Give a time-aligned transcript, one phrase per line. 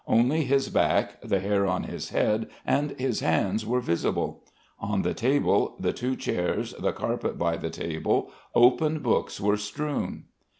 [0.07, 4.41] Only his back, the hair on his head and his hands were visible.
[4.79, 10.23] On the table, the two chairs, the carpet by the table open books were strewn.